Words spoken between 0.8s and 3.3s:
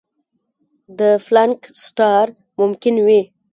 د پلانک سټار ممکن وي.